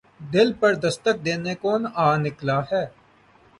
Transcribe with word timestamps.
دل 0.33 0.49
پر 0.59 0.73
دستک 0.83 1.15
دینے 1.25 1.53
کون 1.61 1.81
آ 2.05 2.07
نکلا 2.23 2.59
ہے 2.71 2.83